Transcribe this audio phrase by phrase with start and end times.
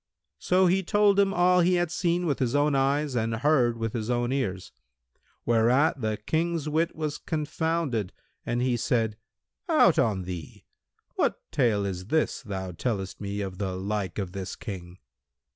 [0.39, 3.93] So he told him all he had seen with his own eyes and heard with
[3.93, 4.71] his own ears;
[5.45, 8.11] whereat the King's wit was confounded
[8.43, 9.15] and he said,
[9.69, 10.65] "Out on thee!
[11.17, 14.97] What tale is this thou tellest me of the like of this King?"